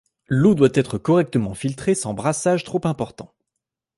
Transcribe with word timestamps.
L'eau 0.29 0.55
doit 0.55 0.69
être 0.73 0.97
correctement 0.97 1.53
filtrée 1.53 1.93
sans 1.93 2.15
brassage 2.15 2.63
trop 2.63 2.81
important. 2.85 3.31